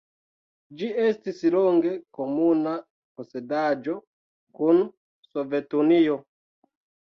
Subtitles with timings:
[0.77, 2.73] Ĝi estis longe komuna
[3.21, 3.99] posedaĵo
[4.61, 4.83] kun
[5.31, 6.21] Sovetunio.